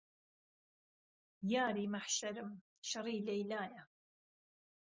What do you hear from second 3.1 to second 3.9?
لەیلایە